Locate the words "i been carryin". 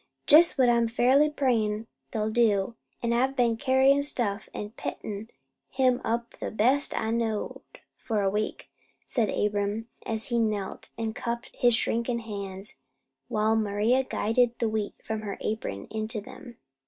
3.13-4.01